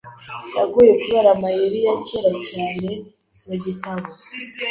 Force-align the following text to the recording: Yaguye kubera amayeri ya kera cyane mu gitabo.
Yaguye 0.57 0.91
kubera 1.01 1.29
amayeri 1.35 1.79
ya 1.87 1.95
kera 2.07 2.31
cyane 2.47 2.89
mu 3.47 3.55
gitabo. 3.63 4.07